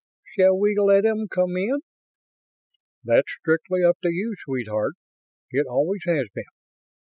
Shall 0.35 0.57
we 0.57 0.75
let 0.79 1.05
'em 1.05 1.27
come 1.27 1.55
in?" 1.57 1.81
"That's 3.03 3.31
strictly 3.39 3.83
up 3.83 3.99
to 4.01 4.09
you, 4.09 4.33
sweetheart. 4.45 4.93
It 5.51 5.67
always 5.67 6.01
has 6.07 6.25
been." 6.33 6.45